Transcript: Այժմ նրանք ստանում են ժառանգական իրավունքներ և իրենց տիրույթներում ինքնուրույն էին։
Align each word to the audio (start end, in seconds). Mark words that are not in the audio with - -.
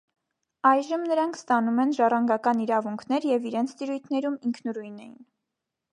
Այժմ 0.67 1.03
նրանք 1.09 1.37
ստանում 1.39 1.81
են 1.83 1.93
ժառանգական 1.99 2.63
իրավունքներ 2.65 3.27
և 3.33 3.47
իրենց 3.53 3.77
տիրույթներում 3.83 4.43
ինքնուրույն 4.51 5.01
էին։ 5.05 5.17